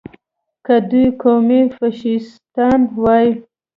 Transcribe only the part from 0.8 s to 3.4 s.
دوی قومي فشیستان وای.